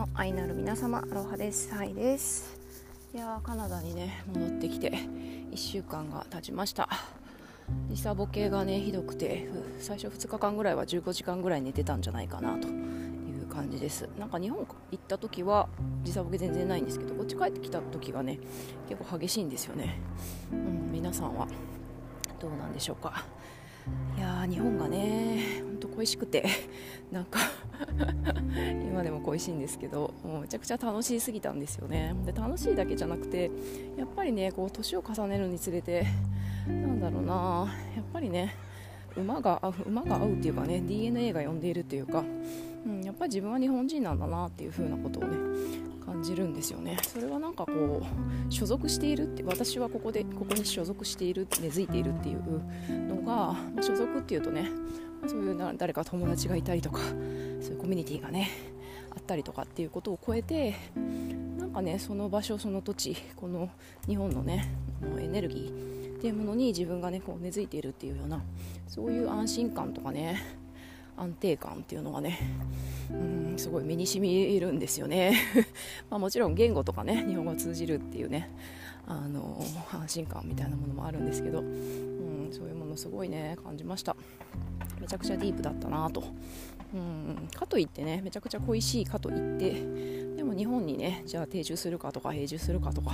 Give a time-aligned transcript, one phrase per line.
[0.00, 1.74] の愛なる皆様アロハです。
[1.74, 2.58] はいです
[3.12, 6.88] いやカナダにね戻ってきて1週間が経ちました。
[7.90, 14.08] 時差ボケがねひどくて最初2日間ぐらいは15時間ぐらい寝てたんじゃないかなという感じです。
[14.18, 15.68] なんか日本行った時は
[16.02, 18.38] 時差ボケ全然ないんですけどこっち帰ってきた時がね
[18.88, 20.00] 結構激しいんですよね。
[20.50, 21.46] うん皆さんは
[22.38, 23.26] どうなんでしょうか。
[24.16, 25.62] いやー日本がね
[26.00, 26.46] 恋しくて
[27.12, 27.40] なんか
[28.88, 32.14] 今でも恋しいんですけどもうめちゃくちゃ楽しすぎたんですよね。
[32.24, 33.50] で楽しいだけじゃなくて
[33.96, 36.06] やっぱりねこう年を重ねるにつれて
[36.66, 38.54] なんだろうなやっぱりね
[39.16, 42.24] 馬が合う馬が合うっていうかね DNA が呼んでいるっていうか、
[42.86, 45.36] うん、やっぱり自分は日本人なんだなっていう風なことをね
[46.06, 46.96] 感じるんですよね。
[47.02, 52.42] それはなんかこう所属しているって私はここでここに所属している根付いているっていう
[52.88, 54.70] のが、所属っていうとね
[55.26, 57.00] そういう誰か友達がいたりとか
[57.60, 58.48] そういうコミュニティがね
[59.10, 60.74] あったりとかっていうことを超えて
[61.58, 63.68] なんかねその場所その土地この
[64.06, 64.72] 日本のね
[65.18, 68.42] エネルギーっていうものに自分がねこう根付いているっていうような
[68.86, 70.60] そういう安心感とかね
[71.16, 72.38] 安定感っていうのがね
[73.10, 75.34] うんすごい身にしみるんですよね。
[76.08, 78.50] ま、もちろん言語とかね日本語を通じるっていうね
[79.06, 84.16] あの安心感みたいなものもあるんですけど、うん、そういうものすごいね感じました。
[85.00, 86.22] めちゃくちゃディープだったなと、
[86.94, 93.12] うん、かといってねめちゃくちゃ恋しいかといってでも日本にねじゃあ定住するかとか永住するかとか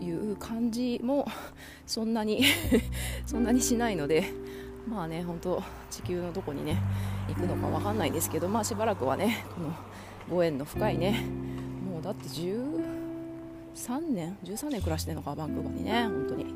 [0.00, 1.26] いう感じも
[1.86, 2.44] そんなに
[3.26, 4.24] そんなにしないので
[4.88, 6.80] まあね本当地球のどこにね
[7.28, 9.72] 行くのか分かんないですけどまあしばらくはねこの
[10.28, 11.24] ご縁の深いね
[11.90, 12.28] もうだって
[13.78, 16.08] 13年？13年暮らしてるのかバンクーバーにね。
[16.08, 16.46] 本当に。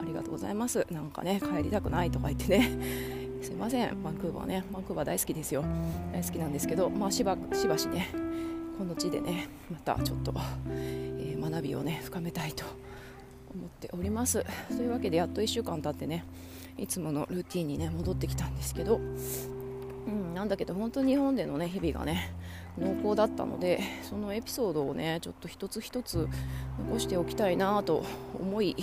[0.00, 0.84] ありがとうございます。
[0.90, 2.76] なんかね帰りたくないとか言ってね。
[3.40, 4.02] すいません。
[4.02, 4.64] バンクーバーね。
[4.72, 5.64] バンクーバー大好きですよ。
[6.12, 8.08] 大好きなんですけどまあしばしばしね
[8.76, 10.34] この地でねまたちょっと、
[10.68, 12.64] えー、学びをね深めたいと
[13.54, 14.44] 思っております。
[14.68, 16.24] というわけでやっと1週間経ってね
[16.76, 19.00] いつものルーティンにね戻ってきたんですけど、
[20.06, 22.34] うん、なんだけど本当に日本でのね日々がね
[22.78, 26.28] 濃厚だったのでそのエピソードをねちょっと一つ一つ
[26.88, 28.04] 残しておきたいなと
[28.38, 28.76] 思い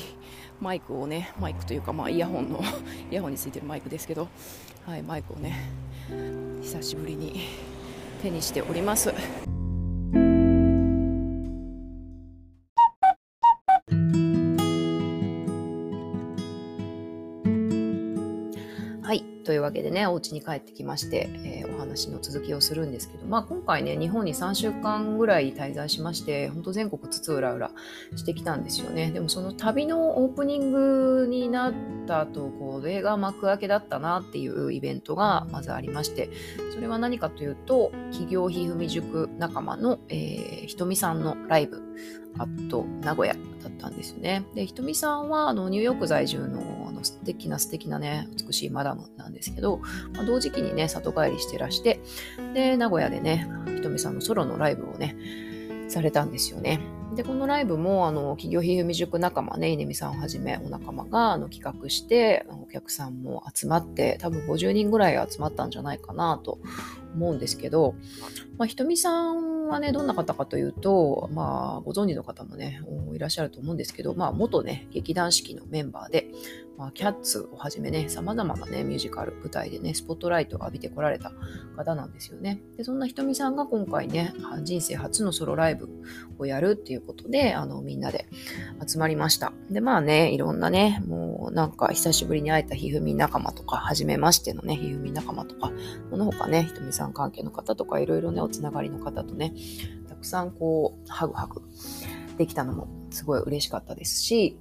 [0.62, 2.62] マイクをねマイクというかまあイヤホンの
[3.12, 4.28] イヤホンについてるマイクですけど
[4.86, 5.56] はいマイクをね
[6.62, 7.42] 久しぶりに
[8.22, 9.14] 手にしております。
[19.70, 27.72] わけでね、お家に帰ってきまして、えー、お話の続きをするんですけど、まあ今回ね、日本に3週間ぐらい滞在しまして、本当全国津々浦々
[28.16, 29.12] してきたんですよね。
[29.12, 31.74] でもその旅のオープニングになっ
[32.08, 36.32] た後、こう、映画幕開けだったなっていうイベントがまずありまして、
[36.74, 41.80] それは何かというと、企業ひふみ塾仲間の、えー、ひとみさんのライブ、
[42.40, 44.46] あと名古屋だったんですよね。
[44.56, 49.78] で、ひとみさんはあのニューヨーク在住のの素敵な素敵なね、美しいマダムなんですけど、
[50.14, 52.00] まあ、同時期にね、里帰りしてらして、
[52.54, 55.16] で、名古屋でね、ひとみさんのソロのライブをね、
[55.88, 56.80] されたんですよね。
[57.16, 66.60] で、このライブも、あの、企業ひふみ塾仲間ね、稲見さんをはじめ、お仲間が、あの、企画して、お客さんも集まって、多分50人ぐらい集まったんじゃないかなと
[67.16, 67.96] 思うんですけど、
[68.58, 72.82] まあ、ひとみさんはね、どんな方かというと、まあ、ご存知の方もね、
[73.14, 76.28] いらっしゃると思うんですけど、まあ、元ね、劇団四季のメンバーで、
[76.78, 81.34] まあ、キャッツをはじめね、様々なね、ミュージカル、舞台でね、スポットライトを浴びてこられた
[81.76, 82.62] 方なんですよね。
[82.78, 84.34] で、そんなひとみさんが今回ね、
[84.64, 85.90] 人生初のソロライブ
[86.40, 88.28] をやるっていうことで、あの、みんなで
[88.86, 89.54] 集まりました。
[89.70, 95.72] で、まあね、いろんなね、もうなんか久しぶりに会えたひふみ仲間とか、はじめましてのね、ひふみ仲間とか、
[96.10, 99.54] その他ね、ひとみさん関係の方とか、いろいろね、おつながりの方とね、
[100.08, 101.62] たくさんこう、ハグハグ
[102.38, 104.58] できたのもすごい嬉しかったですし、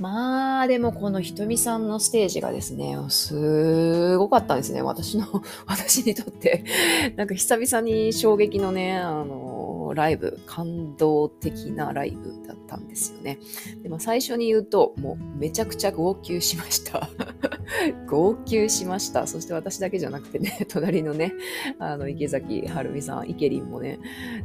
[0.00, 4.82] まあ、でもこのひとみさんのステージがですね、すごかったんですね。
[4.82, 5.26] 私の、
[5.66, 6.64] 私にとって。
[7.16, 13.38] なんか久々に衝撃のね、あの、ライブ、感動的なライブだったんですよね。
[13.82, 17.08] でも最初に言うと、もうめちゃくちゃ号泣しました。
[18.06, 19.26] 号泣しました。
[19.26, 21.32] そして私だけじゃなくてね、隣のね、
[21.78, 23.98] あの、池崎はるみさん、池林もね、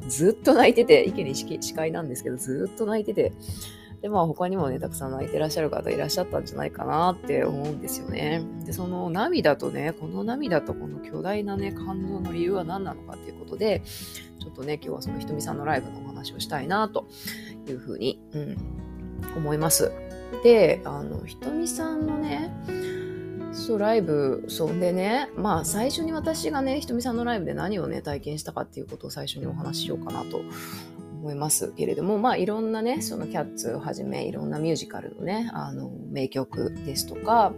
[0.08, 3.34] ずっと泣いてて、池林司会なんですけど、ずっと泣いてて、
[4.02, 8.44] で、まあ他にもね、たくさん泣いてらっしゃる方いらっしゃったんじゃないかなって思うんですよね。
[8.66, 13.84] で、その涙とね、この涙とこの巨大なね、感動の理由は何なのかっていうことで、
[14.40, 17.08] ちょっとね、今日はそのひとみさんのライブのお話をしたいなと
[17.68, 18.58] いうふうに、うん、
[19.38, 19.92] 思います。
[20.44, 22.52] で、あの、ひとみさんのね、
[23.54, 30.42] そう、ライブ、そんでね、まあ最初に私がね、ひとみさんのライブで何をね、体験したかっていうことを最初にお話ししようかなと
[31.22, 37.54] 思いますけれども、まあいろんなね、そのキャッツをはじめ、いろんなミュージカルのね、あの、名曲ですとか、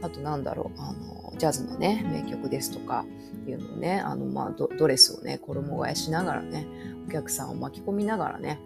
[0.00, 3.04] あとなんだろう、あの、ジャズのね、名曲ですとか
[3.48, 6.66] いうのをね、あの、まあドドレスをね、衣替えしながらね、
[7.08, 8.60] お客さんを巻き込みながらね、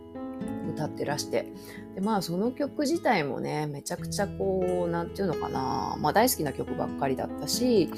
[0.74, 1.46] 歌ってらして。
[1.94, 7.88] で、まあその曲自体もね、めちゃくちゃこう、なんていうのかな、まあ大好きな曲ばっかりだったし、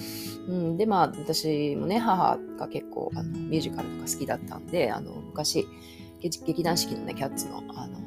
[0.48, 5.66] うん、でまあ私もね、母が結構あのミュージカルとか好きだったんで、あの昔、
[6.21, 7.99] 劇団四季のね、キャッツの、あの、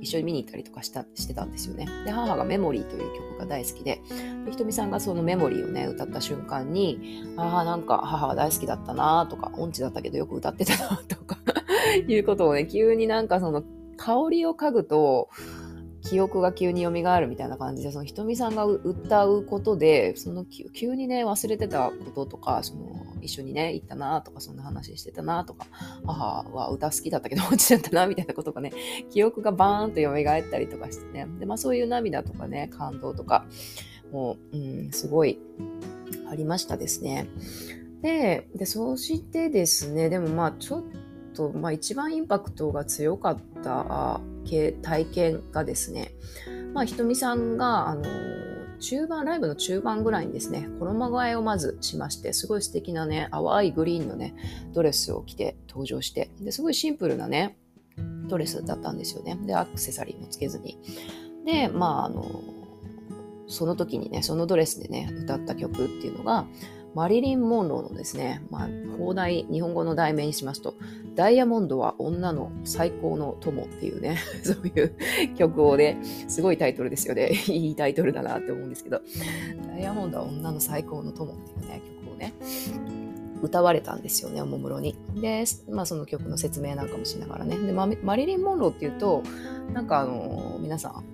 [0.00, 1.86] 一緒に見に行ったりとかしたしてたんですよね。
[2.04, 4.00] で、母がメモリーという曲が大好きで、
[4.44, 11.38] でひとみさんがそのメモリーをね、歌った瞬間に、ああ、なんか母が大好きだったなとか、音痴だったけどよく歌ってたなとか
[12.08, 13.62] いうことをね、急になんかその
[13.96, 15.28] 香りを嗅ぐと、
[16.12, 25.66] 記憶が急に蘇るみたいな感じで、そのひとみさんが歌うことで、その急にね、忘れてたこととか、その一緒にね、行ったなとか、そんな話してたなとか、
[26.04, 28.74] 母は歌好きだったけど落ちちゃったなみたいなことがね、
[29.10, 31.26] 記憶がバーンと蘇ったりとかしてね。
[31.40, 33.46] で、まあそういう涙とかね、感動とか、
[34.12, 35.38] もう、うん、すごい
[36.30, 37.26] ありましたですね。
[38.02, 40.82] で、で、そしてですね、でもまあちょっ
[41.32, 46.12] と、まあ一番インパクトが強かった体験がですね、
[46.74, 48.04] まあひとみさんが、あの、
[48.82, 54.34] 中盤、ライブの中盤ぐらいにですね、衣替えをまずしまして、すごい素敵なね、淡いグリーンのね、
[54.72, 57.56] ドレスを着て登場して、ですごいシンプルなね、
[58.28, 59.38] ドレスだったんですよね。
[59.46, 60.78] で、アクセサリーもつけずに。
[61.46, 62.42] で、まあ、あの、
[63.46, 66.46] その時にね、そのドレスでね、歌った曲っていうのが、
[66.94, 68.68] マリリン・モンローのですね、まあ、
[68.98, 70.74] 放題、日本語の題名にしますと、
[71.14, 74.94] ダイヤモンドは女の最高の友っていうね、 そういう
[75.34, 75.98] 曲をね、
[76.28, 77.30] すごいタイトルですよね。
[77.48, 79.00] いいタイトルだなって思うんですけど、
[79.68, 82.34] ダイヤモンドは女の最高の友っていうね、曲をね、
[83.42, 84.96] 歌われたんですよね、おもむろに。
[85.14, 87.58] で、まあその曲の説明なんかもしながらね。
[87.58, 89.22] で、マリリン・モンローっていうと、
[89.72, 91.04] なんかあの、皆さん、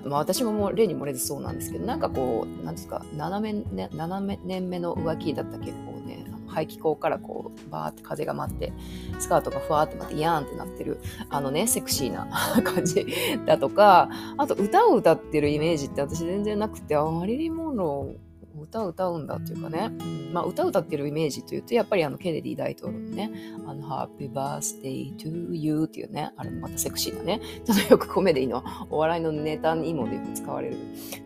[0.00, 8.72] まあ、私ももう例に漏れずそうなんですけど、なんかこう、何ですか、7年ね、7年目の浮気だった結構ね、排気口からこう、バーって風が舞って、
[9.18, 10.98] スカートがふわーって待って、ヤーンってなってる、
[11.30, 12.26] あのね、セクシーな
[12.62, 13.06] 感じ
[13.46, 23.30] だとか、あと歌を歌ってるイメージって私全然なくて、あ、マリリン・モンロー、歌を歌うんだっていうかね、うん、まあ歌を歌ってるイメージというとやっぱりあのケネディ大統領のね
[23.66, 30.76] あの Happy Birthday to You っていうねあれもまたセクシーなねちょっとよくコメディのお笑いのネタにもよく使われる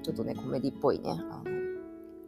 [0.03, 1.57] ちょっとねコメディっぽいねあの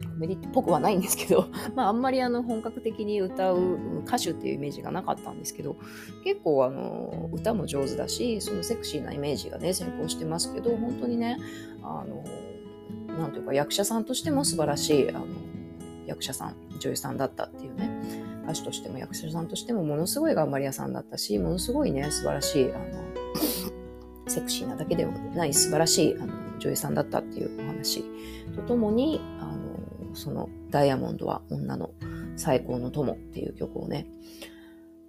[0.01, 5.77] コメディっぽくはないんですけど、 まあ、あんまりあの本格的に歌う歌手っていうイメージがなかったんですけど
[6.23, 11.37] 結構あの歌も上手だしそのセクシーなイメージがね先行してますけど本当にね
[11.81, 12.23] あの
[13.19, 15.25] なんというか役者さんとしても素晴らしいあの
[16.05, 17.89] 役者さん女優さんだったっていうね
[18.43, 22.85] 歌手としても役者さんとしてもものすごい頑張り屋さんだったしものすごいね素晴らしいあの
[24.27, 28.03] セクシーなだけではない素晴らしいあの女優さんだったっていうお話
[28.55, 31.91] とともにあのその「ダイヤモンドは女の
[32.35, 34.07] 最高の友」っていう曲をね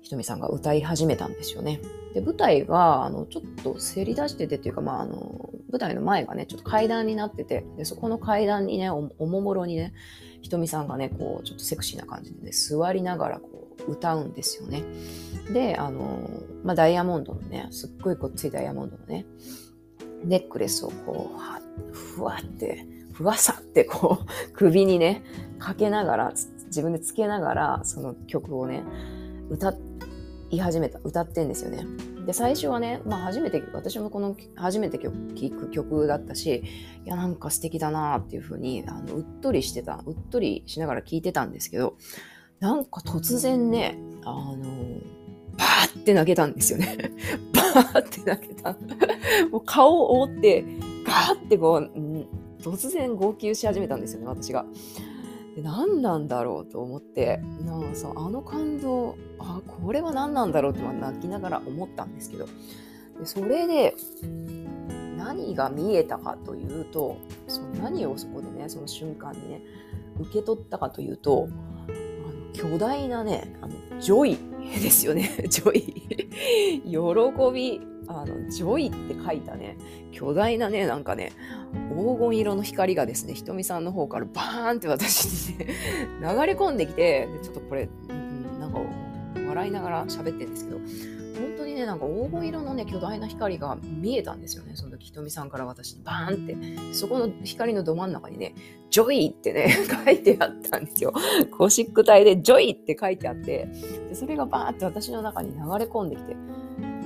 [0.03, 1.81] ひとみさんが歌い始めたんですよね。
[2.15, 9.93] で、舞台が、あの、ちょっとせり出しててっていうか、まあ、あの、舞台の前がね、ちょっと階段になってて、で、そこの階段にね、おもむろにね、
[10.43, 14.83] ひとみさんがね、こう、ちょっとセクシーな感じでね、座りながらこう、歌うんですよね。
[15.53, 16.29] で、あの、
[16.65, 19.27] まあ、ダイヤモンドのね、すっごいこっついダイヤモンドのね、
[20.25, 25.23] ネックレスをこう、ふわって、ふわさってこう、 首にね、
[25.59, 26.33] かけながら、
[26.67, 28.83] 自分でつけながら、その曲をね、
[29.49, 29.75] 歌
[30.51, 31.87] い始めた、歌ってんですよね。
[32.31, 36.63] で、最初はね、まあ初めて、私もこの初めて聴く曲だったし、
[37.05, 41.97] いや、なんか素敵だなっていうふうに、あの、うっとりしてた、うっとりしながら聴いてたんですけど、
[42.61, 44.55] なんか突然ね、あの、
[45.59, 46.97] バーって泣けたんですよね。
[47.53, 48.77] バーって泣けた。
[49.51, 50.65] もう顔を覆って、
[51.05, 51.91] ガーってこう、
[52.63, 54.65] 突然号泣し始めたんですよね、私が。
[55.63, 63.95] 何なんだろうと思ってなんさあの感動あこれは何なんだろうって泣きながら思ったんですけどでそれで
[65.17, 69.63] 何が見えたかというとその何をそこでねその瞬間にね
[70.19, 75.29] 受け取ったかというとあの巨大なねあの joy ですよね。
[75.49, 76.81] joy。
[76.85, 77.81] 喜び。
[78.19, 79.77] あの、 joy って書いたね、
[80.11, 81.33] 巨大なね、なんかね、
[81.95, 85.67] 黄金色の光がですね、ひとみさんの方からバーンって私にね、
[86.21, 87.89] 流れ込んできて、ちょっとこれ、
[88.59, 88.81] なんか
[89.49, 90.79] 笑いながら喋ってるんですけど、
[91.41, 94.73] 本当にね、なんか黄金色のね、巨大な光が見えたんですよね。
[94.75, 96.95] その時、ひとみさんから私にバーンって。
[96.95, 98.55] そこの光のど真ん中にね、
[98.91, 99.75] joy ってね、
[100.05, 101.13] 書いてあったんですよ。
[101.57, 103.69] ゴシック体で joy って書いてあって、
[104.09, 106.37] でそれがバーって私の中に流れ込んできて、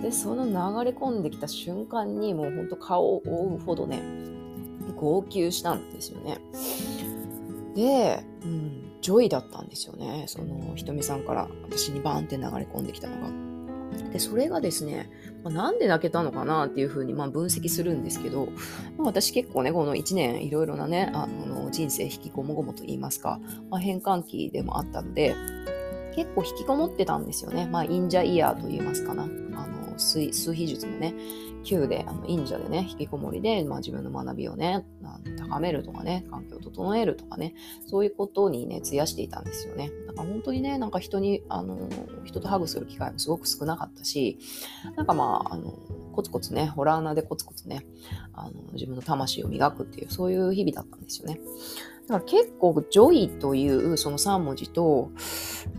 [0.04, 0.52] で、その流
[0.92, 4.02] れ込んできた瞬間に、もうほんと顔を覆うほどね、
[4.96, 6.38] 号泣したんですよね。
[7.74, 10.24] で、うん、 joy だったんですよね。
[10.28, 13.44] その、ひとみさんから私にバーンって流れ込んできたのが。
[14.12, 15.10] で、それがですね、
[15.42, 18.48] まあ、なんで泣けたのかなっていうふうにまあ分析するんですけど、
[18.98, 25.34] まあ、私結構ね、この1年いろいろなね、あの人生悲喜こもごもと言いますか、まあ、変換期でもあったので、
[26.14, 27.66] 結構引きこもってたんですよね。
[27.66, 29.24] まあ、忍者イヤーと言いますかな。
[29.24, 31.14] あの、数秘術のね、
[31.64, 34.86] 9で、あの、忍者でね、引きこもりで、まあ自分の学びをね、
[35.38, 37.54] 高めるとかね、環境を整えるとかね、
[37.86, 39.90] そういうことにね、費やしていたんですよね。
[40.06, 41.88] だから本当にね、なんか人に、あの、
[42.24, 44.38] 人とハグする機会もすごく少なかったし、
[44.96, 45.72] なんかまあ、あの、
[46.12, 47.84] コツコツね、ホラー穴でコツコツね、
[48.32, 51.40] あの、自分の魂を磨くっていう、そういう日々だったんですよね。
[52.06, 55.10] だから結構、 joy というその3文字と、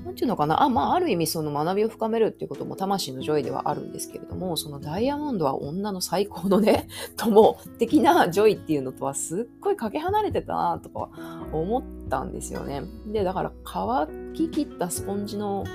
[0.03, 11.09] なんていうのかな、あ、まあ、ある意味その学びを深めるっていうことも魂の joy ではあるんですけれども、そのダイヤモンドは女の最高のね、 友的な joy っていうのとはすっごいかけ離れてたなとか
[11.51, 12.83] 思ったんですよね。
[13.07, 15.65] で、だから乾ききったスポンジの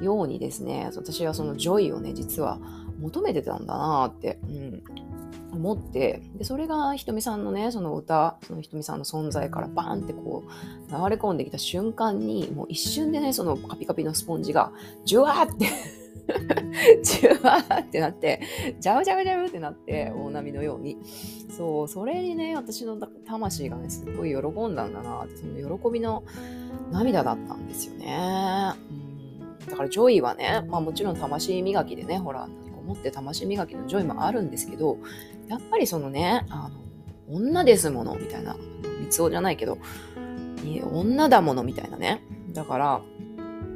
[0.00, 2.58] ようにですね、私はその joy をね、実は
[3.00, 4.82] 求めてたんだなって、うん、
[5.52, 14.72] 思って、で、それがひとみさんのね、その歌、そのひとみさんの存在からバーンってこう、流れ込んできた瞬間に、もう一瞬でね、そのカピカピのスポンジが、
[15.04, 15.66] ジュワーって
[17.02, 18.40] ジュワーってなって、
[18.80, 20.98] ジャブジャブジャブってなって、大波のように。
[21.56, 24.36] そう、それにね、私の魂がね、すごい喜
[24.68, 26.24] んだんだなって、その喜びの
[26.90, 28.72] 涙だったんですよね。
[28.90, 32.48] うん、だから joy はね、まあもちろん魂磨きでね、ほら、
[32.86, 34.98] 思って魂磨きの joy もあるんですけど、
[35.48, 36.80] やっぱりそのね、あの、
[37.28, 38.56] 女ですもの、みたいな、
[39.00, 39.78] みつをじゃないけど、
[40.92, 42.22] 女だもの、みたいなね。
[42.52, 43.00] だから、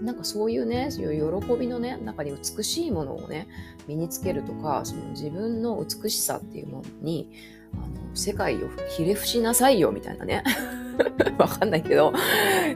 [0.03, 3.49] なんかそういうね、そういう喜びのね、中に美しいものをね、
[3.87, 7.31] 身につけるとか、その自分の美しさっていうものに、
[7.75, 10.43] あの、世界をひれ伏しなさいよ、みたいなね。
[11.39, 12.13] わかんないけど、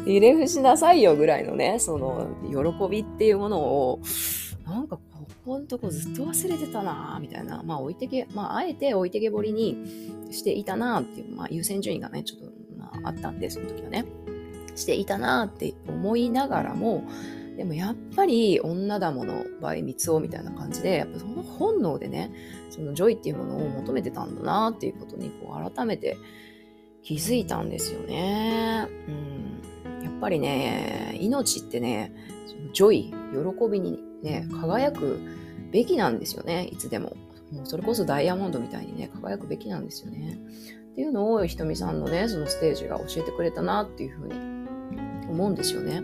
[0.04, 4.00] ひれ伏しなさいよぐらいのね、その、喜びっていうものを、
[4.66, 4.98] なんか
[5.44, 7.62] こんとこずっと忘れてたなみたいな。
[7.62, 9.76] まあ置いてけ、まああえて置いてけぼりに
[10.30, 12.46] していたなっていう、まあ優先順位がね、ちょっと、
[12.78, 14.06] まあ、あったんで、その時はね。
[14.74, 17.04] していたなって思いながらも、
[17.56, 22.32] でもやっぱり女だもの、倍三つ男みたいな感じで、やっぱその本能でね、
[22.70, 26.16] その joy っていうものを求めてたんだなっていうことにこう改めて
[27.02, 28.88] 気づいたんですよね。
[29.08, 30.02] うん。
[30.02, 32.12] やっぱりね、命ってね、
[32.72, 35.20] joy、喜びにね、輝く
[35.70, 37.16] べきなんですよね、いつでも。
[37.52, 40.40] もうそれこそダイヤモンドみたいにね、輝くべきなんですよね。
[40.92, 44.53] っていうのをひとみさんのね、そのステージが教えてくれたなっていうふうに
[45.34, 46.02] 思うんですよね。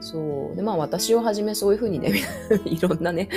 [0.00, 0.56] そう。
[0.56, 2.12] で、まあ私をはじめそういうふうにね、
[2.64, 3.28] いろんなね、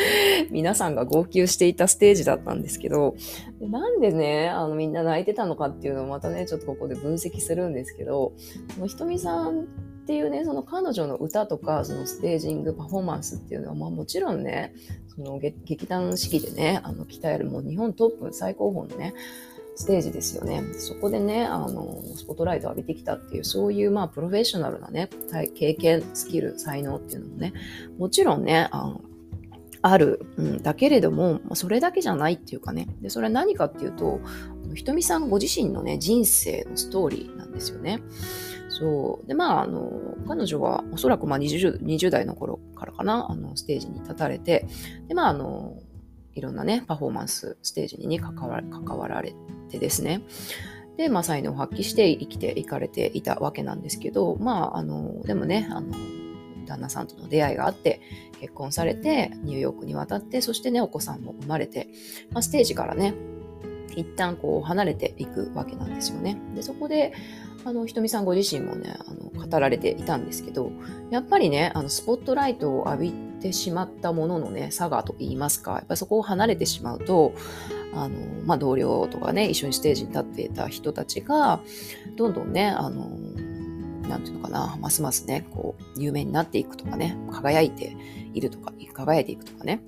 [0.50, 3.16] 皆さんが号泣していたステージだったんですけど、
[3.60, 8.34] なんでね、あのみんな泣いてたのかっていうのをまたね、ちょっとここで分析するんですけど、
[8.74, 14.74] そのひとみさんっていうね、その彼女の歌とか、そのステージング、パフォーマンスっていうのは、まあもちろんね、
[15.16, 19.14] その劇団四季でね、あの、鍛えるもう日本トップ最高峰のね、
[19.76, 20.64] ステージですよね。
[20.74, 25.10] そこでね、あの、スポットライトを浴びてきたっていう、そういう、まあ、プロフェッショナルなね、
[25.56, 27.54] 経験、スキル、才能っていうのもね、
[27.98, 29.02] もちろんね、あの、
[29.82, 32.88] ある、うん、だけれども、それだけじゃないっていうかね。
[33.02, 34.22] で、それは何かっていうと、
[34.76, 38.02] ひとみさんご自身のね、人生のストーリーなんですよね。
[38.70, 39.28] そう。
[39.28, 39.92] で、まあ、あの、
[40.28, 44.66] 彼女はおそらくまあ 20, 20代の頃からかな、あの、ステージに立たれて、
[45.10, 45.78] で、まあ、あの、
[46.34, 49.36] いろんなね、パフォーマンス、ステージに、ね、関わ関わられ
[49.74, 50.22] てですね。
[50.98, 55.94] で、まあ、才能を発揮して生きていかれていたわけなんですけど、まあ、あの、でもね、あの、
[56.66, 58.02] 旦那さんとの出会いがあって、
[58.40, 61.88] 結婚されて、ニューヨークに渡って、そしてね、お子さんも生まれて、
[62.32, 63.16] まあ、ステージからね、
[63.96, 66.40] 一旦こう離れていくわけなんですよね。
[66.56, 67.14] で、そこで、
[67.66, 70.72] あの、ひとみさんご自身もね、あの、語られていたんですけど、
[71.12, 77.34] やっぱりね、あの、スポットライトを浴びてしまったもののね、差がと言いますか、やっぱそこを離れてしまうと、
[77.94, 81.62] あの、まあ、同僚とかね、一緒にステージに立っていた人たちが、
[82.16, 83.10] どんどんね、あの、
[84.10, 87.96] なんていうのかな、ますますね、こう、有名になっていくとかね、輝いて
[88.34, 89.82] いるとか、輝いていくとかね、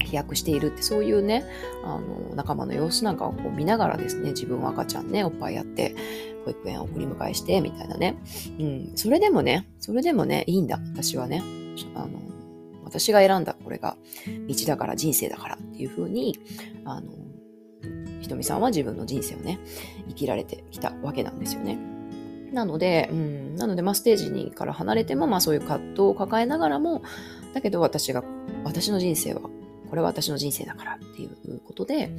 [0.00, 1.44] 飛躍しているって、そういうね、
[1.84, 5.94] あの、仲間の様子なんかをこう見ながらですね、自分は赤ちゃんね、おっぱいやって、
[6.44, 8.16] 保育園送り迎えして、みたいなね。
[8.58, 11.42] うん、それでもね、それでもね、いいんだ、私はね。
[11.94, 12.20] あの、
[12.84, 13.96] 私が選んだこれが
[14.48, 16.38] 道だから人生だからっていうふうに、
[16.84, 17.10] あの、
[18.20, 19.58] ひとみさんは自分の人生をね、
[20.08, 21.78] 生きられてきたわけなんですよね。
[22.52, 27.02] なので、うん、なので、まあ、ステージにから離れても、まあ、そういう葛藤を抱えながらも、
[27.52, 28.22] だけど私が、
[28.64, 29.42] 私の人生は
[29.94, 32.10] これは私の人生だからっていうことで、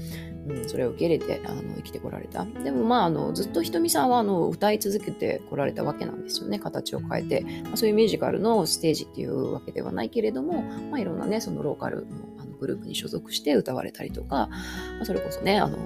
[0.48, 2.46] うん、それを受け入れてあの生きてこられた。
[2.46, 7.42] でもまあ、あのずっとひとみさんはあの歌い続けてこられたわけなんですよね、形を変えて。
[7.66, 15.78] まあ、そういうミュージカルのステージっていうわけではないけれども、まあ、いろんなね、そのローカルのあのグループに所属して歌われたりとか、まあ、それこそね、あの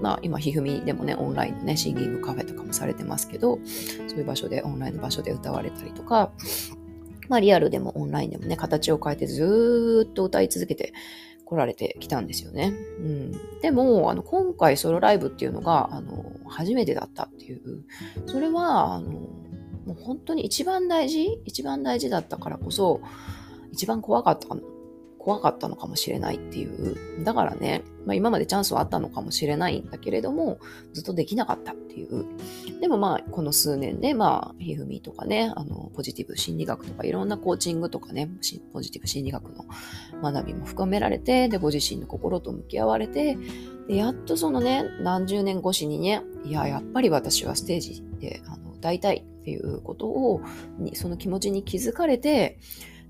[0.00, 3.58] まあ、今、ひふみでもね、オンラインのね、シンギングカフェとかもされてますけど、
[4.06, 6.30] そういう場所で、オンラインの場所で歌われたりとか、
[7.28, 10.92] まあ、リアルでもオンラインでもね、形を変えてずっと歌い続けて
[11.52, 12.72] 来られてきたんですよね。
[12.98, 17.84] うん、でもあの今回ソロライブっていうのがあの初めてだったっていう
[18.26, 19.28] それはあのも
[19.88, 23.02] う本当に一番大事一番大事だったからこそ
[23.70, 24.48] 一番怖かった
[25.22, 27.24] 怖かったのかもしれないっていう。
[27.24, 30.58] だからね、まあ、今までチャンスはあったのかもしれないんだけれども、
[30.92, 32.26] ずっとできなかったっていう。
[32.80, 38.28] でもまあ、この数年で、まあ、ひふみとかね、あの、ポジティブ心理学とかいろんなコーチングとかね、
[38.72, 39.64] ポジティブ心理学の
[40.20, 43.38] 学びも深められて、で、ご自身の心と向き合われて、
[43.86, 50.40] で、やっとそのね、何十年越しにね、いや、やっぱり私はステージで、あの、歌いたいっていうことを、
[50.94, 52.58] その気持ちに気づかれて、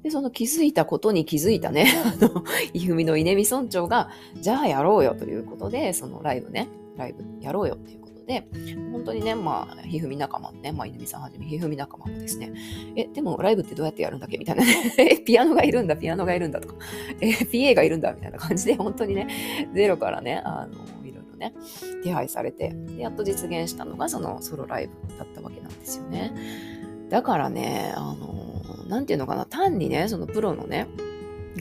[0.03, 8.47] で、その気づいたことに気づいたね、あの、 いふみの稲見村長が、じゃあやろうよということで、そのライブね、ライブやろうよっていうことで、
[8.93, 12.53] 本当にね、まあ、ひふみ仲間もね、まあ、稲見さんはじめ、ひふみ仲間もですね、
[12.97, 14.39] え、でもライブってどうやってやるんだっけ？
[14.39, 16.75] みたいなね、 え、ピアノがいるんだ、ピアノがいるんだとか、
[17.21, 18.39] え、PA がいるんだ、みたいな。
[18.39, 19.29] 感じで、本当にね、
[19.75, 20.73] ゼロからね、あの、
[21.07, 21.55] いろいろね、
[22.03, 26.33] 手配されて、で、やっと実現したのが、そのソロライブだったわけなんですよね。
[27.09, 28.42] だからね、あの、
[28.93, 30.87] 何て言うのかな、単にね、そのプロのね、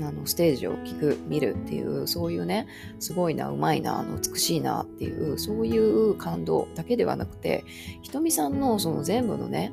[0.02, 2.68] あのステージを聞く、見るっていう、そういうね、
[3.00, 7.64] すごいな、うまいな、あの美しいなっていう、そういう感動だけではなくて、
[8.02, 9.72] ひとみさんのその全部のね、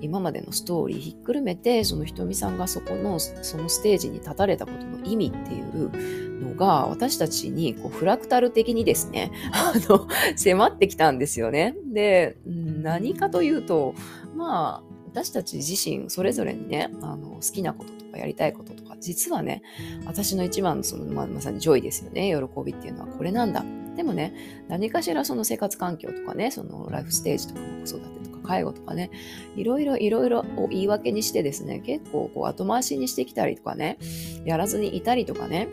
[0.00, 11.74] 今までのストーリーひっくるめて、そのひとみさんがそこの、そのステージに立たれたことの意味っていうのが、私たちにこうフラクタル的にですね、あの、迫ってきたんですよね。
[11.92, 13.94] で、何かというと、
[14.36, 19.62] まあ、私たち自身それぞれにね、あの、好きなこととかやりたいこととか、実はね、
[20.06, 22.34] 私の一番のその、ままさに joy ですよね。
[22.34, 23.64] 喜びっていうのはこれなんだ。
[23.96, 29.10] でもね、何かしらその生活環境とかね、そのライフステージとか子育てとか介護とかね、
[29.56, 33.98] いろいろいろいろを言い訳にしてですね、結構こう後回しにしてきたりとかね、
[34.44, 35.68] やらずにいたりとかね、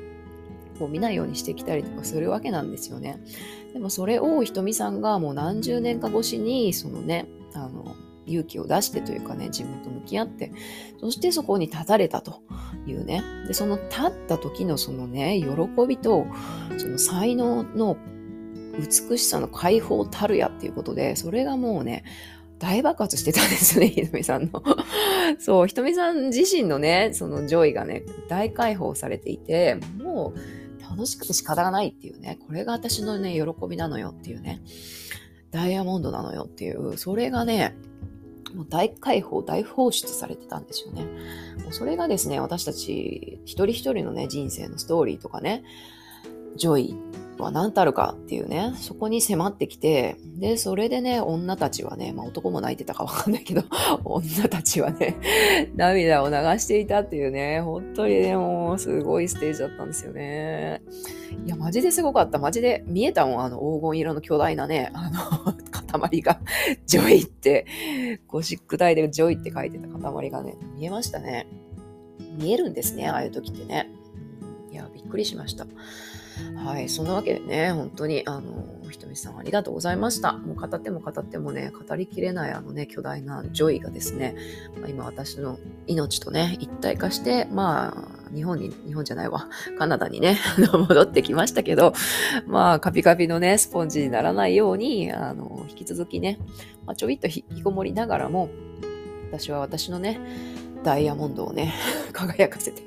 [0.79, 3.19] こう見ないようにしてきたりとかするわけなんですよね。
[3.73, 7.95] でもそれをひとみさんがもう何十年か越しに、そのね、あの、
[8.27, 10.51] 勇気を出してというかね、自分と向き合って、
[10.99, 12.41] そしてそこに立たれたと
[12.85, 13.23] いうね。
[13.47, 16.27] で、その立った時のそのね、喜びと、
[16.77, 17.97] その才能の
[18.77, 22.03] 美しさの解放たるやっていうことで、それがもうね、
[22.59, 24.63] 大爆発してたんですね、ひとみさんの。
[25.39, 34.61] そう、ひとみさん自身のね、その joy がね、大解放されていて、もう楽しくて仕方がないっていうね、これが私のね、喜びなのよっていうね、
[35.51, 37.75] ダイヤモンドなのよっていう、それがね、
[38.57, 41.03] もう大解放、大放出されてたんですよね。
[41.63, 45.63] もうそれがですね、私たち一人一人のね、人生のストーリーとかね、
[46.55, 46.95] joy
[47.37, 53.63] は何たるかっていうね、そこに迫ってきて、で、それでね、女たちはね、まあ男も泣いてたかわかんないけど、
[54.03, 55.17] 女たちはね、
[55.75, 60.81] 涙を流していたっていうね、本当にね、もうすごいステージだったんですよね。
[61.45, 62.39] いや、マジですごかった。
[62.39, 65.19] マジで見えたもん、あの黄金色の巨大なね、あの
[65.99, 66.39] 塊が、
[66.85, 67.65] joy って、
[68.27, 71.47] ゴシック体で joy って書いてた塊がね、見えましたね。
[72.37, 73.89] 見えるんですね、ああいう時ってね。
[74.77, 75.67] や、びっくりしました。
[76.55, 80.33] はい、そんなわけでね、本当に、あの、ひとみさんありがとうございました。
[80.33, 84.35] もう語っても語ってもね、語りきれないあのね、巨大な joy がですね、
[84.79, 90.37] まあ、今私の命とね、一体化して、まあ、日本に、日本じゃないわ、カナダにね、
[90.71, 91.93] 戻ってきましたけど、
[92.45, 96.39] まあ、カピカピのね、スポンジにならないように、あの、引き続きね、
[96.85, 98.49] まあ、ちょびっと引きこもりながらも、
[99.31, 100.19] 私は私のね、
[100.83, 101.73] ダイヤモンドをね、
[102.13, 102.81] 輝かせて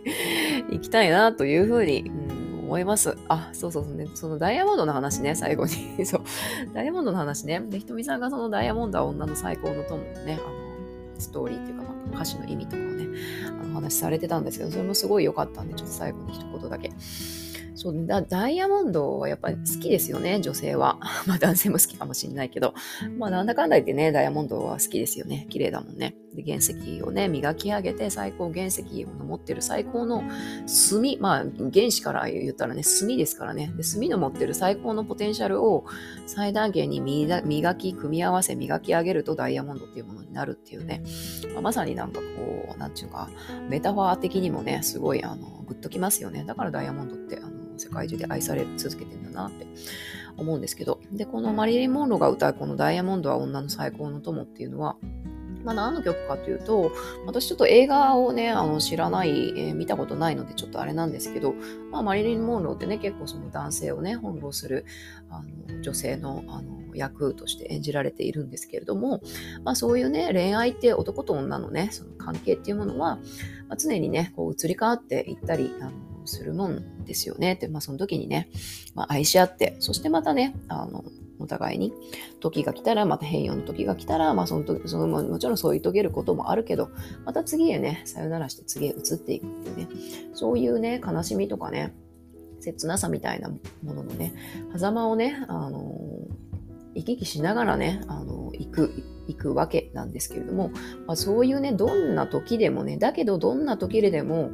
[0.71, 3.17] いきたいなというふうに、うん思います。
[3.27, 4.07] あ、そうそうそうね。
[4.15, 6.07] そのダイヤモンドの話ね、最後に。
[6.07, 6.23] そう。
[6.73, 7.61] ダイヤモンドの話ね。
[7.69, 13.09] で、ひとみさんがそのダイヤモンドは女の最高の友のね、あの、ストーリーっていうか、まあ、歌詞の意味とかをね、
[13.49, 16.93] あの話されてたんですけど、それもすごい良かったんで、ちょっと最後に一言だけ。
[17.83, 20.99] そうね、だダイヤモンドはやっぱり好きですよね、女性は。
[21.27, 22.75] まあ男性も好きかもしれないけど。
[23.17, 25.47] まあなんだかんだ言ってね、ダイヤモンドは好きですよね。
[25.49, 26.15] 綺麗だもんね。
[26.35, 33.73] で原石をね、磨き上げて最高原石の持ってる最高の炭、まあ原子から言ったらね、炭ですからね。
[33.75, 35.87] で炭の持ってる最高のポテンシャルを
[36.27, 41.03] 最大限に磨き、組み合わせ、磨き上げるとダイヤモンドっていうものになるっていうね。
[41.55, 43.31] まあ、まさになんかこう、なんていうか、
[43.71, 46.45] メタファー的にもね、すごいあの、グッときますよね。
[46.45, 47.39] だからダイヤモンドって
[47.81, 49.67] 世界中で愛され続けてんだなって
[50.37, 51.01] 思うんですけど。
[51.13, 54.97] で、このマリリン・モンローが歌うこのダイヤモンドは女の最高の友っていうのは、
[55.65, 56.93] まあ、何の曲かというと、
[57.27, 61.55] 私ちょっと映画をね、あの知らない、えー、見たことないのでちょっとあれなんですけど、
[61.91, 64.85] まあ、マリリン・モンローってね、結構その男性をね、翻弄する
[65.31, 69.21] あの女性のあの役として演じられているんですけれども、
[69.63, 73.17] まあ、そういうね、恋愛って男と女のね、その関係っていうものは、
[73.69, 75.93] まあ、常にね、こう移り変わっていったり、あの
[76.25, 77.57] するもんですよね。
[77.57, 78.49] で、まあ、その時にね、
[78.95, 81.05] まあ、愛し合って、そしてまたね、あの、
[81.41, 81.93] お互いに
[82.39, 86.91] 時が来たら、また変容の時が来たら、まあその時、そのもちろんそう言い遂げることもあるけど、
[87.25, 89.89] また次へね、さよならして次へ移っていくっていうね、
[90.35, 91.95] そういうね、悲しみとかね、
[92.61, 94.35] 切なさみたいなもののね、
[94.73, 95.99] 狭間をね、あの、
[96.95, 98.93] 行き来しながらね、あの、行く、
[99.27, 100.71] 行くわけなんですけれども、
[101.07, 104.51] まあ、そういうね、どんな時でもね、だけどどんな時でも、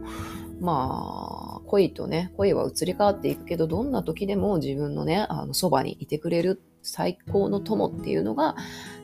[0.61, 8.57] まあ、恋とね、恋は移り変わっていくけど、どんな時でも自分のね、あの、そばにいてくれる最高の友っていうのが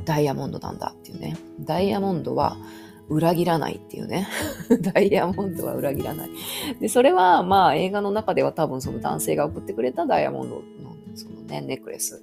[0.04, 1.36] ダイヤモンドなんだっていうね。
[1.60, 2.56] ダイヤモンドは
[3.08, 4.28] 裏切らないっていうね。
[4.80, 6.30] ダイヤモンドは裏切らない。
[6.80, 10.62] で、それはまあ映画の中では多分その男性が送ってくれたダイヤモンドの
[11.14, 12.22] そのね、ネックレス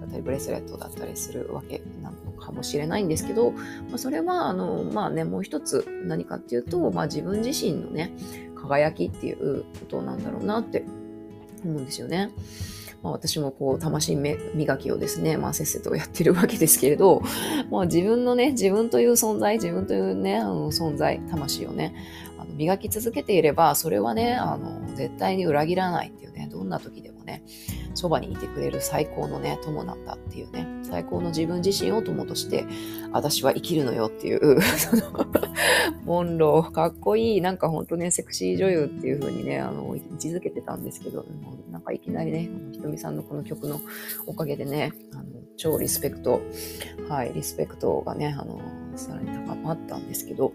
[0.00, 8.12] だったりブレスレットだったりするわけなのかもしれないんですけど、まあ、それはあの、まあね、もう一つ何かっていうと、まあ自分自身のね、
[8.60, 10.84] 輝きっていうことなんだろうなって
[11.64, 12.30] 思うんですよね。
[13.02, 17.22] まあ、私もこう、魂磨きをですね、まあ、せっせとやってるわけですけれど、
[17.70, 21.94] まあ、自分のね、自分という存在、自分というね、あの存在、魂をね、
[22.38, 27.42] あの磨き続けていれば、それはね、あの、絶対に裏切らないっていうね、どんな時でもね、
[27.94, 32.64] そばにいてくれる最高のね、友なんだっていうね、最高の自分自身を友として、
[33.12, 35.02] 私は生きるのよっていう、 その、
[36.04, 43.80] モンロー、かっこいい、なんかほんとね、セクシー女優っていう風にね、あの、位置づけてたんですけど、もうなんかいきなりね、ひとみさんのこの曲の
[44.26, 45.24] おかげでね、あの
[45.56, 46.40] 超リスペクト、
[47.08, 48.60] はい、リスペクトがね、あの、
[48.96, 50.52] さらに高まったんですけど、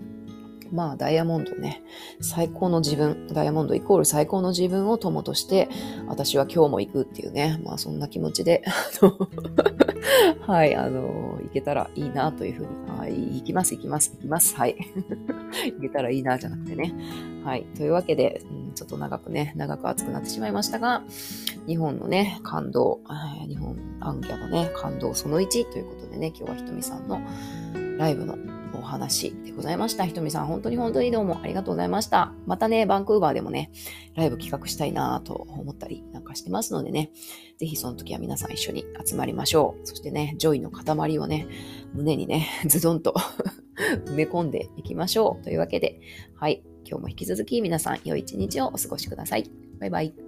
[0.72, 1.84] まあ、ダイヤモンドね、
[2.22, 5.70] 最高の自分、ダイヤモンドイコール最高の自分を友として、
[6.08, 8.64] 私は今日も行くっていうね、まあ、そんな気持ちで、
[10.46, 14.76] はい、あの、行けたらいいなというふうに、はい、行きます、行きます、行きます、はい。
[15.76, 16.94] 行けたらいいなじゃなくてね。
[17.44, 21.04] はい、というわけで、うん、ちょっと長くね、長く熱くなってしまいましたが、
[21.68, 23.00] 日本のね、感動、
[23.48, 27.20] 日本アンギャのね、感動その1ということでね、今日はひとみさんの
[27.98, 28.38] ライブの
[28.78, 30.06] お話でございました。
[30.06, 32.34] ひとみさん、本当に本当にどうもありがとうございました。
[32.46, 33.72] またね、バンクーバーでもね、
[34.16, 37.12] ライブ企画したいなと思ったりなんかしてますのでね、
[37.58, 39.88] ぜひその時は皆さん一緒に集まりましょう。
[39.88, 41.48] そしてね、 joy の塊をね、
[41.94, 43.14] 胸にね、 ズドンと
[44.06, 45.44] 埋め込んでいきましょう。
[45.44, 46.00] というわけで、
[46.36, 49.50] はい、今日も引き続き皆さん良い一日をお過ごしください。
[49.80, 50.23] バイバイ。